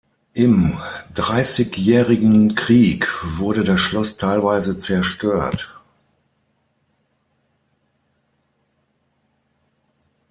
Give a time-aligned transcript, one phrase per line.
[0.33, 0.79] Im
[1.13, 3.07] Dreißigjährigen Krieg
[3.37, 5.79] wurde das Schloss teilweise zerstört.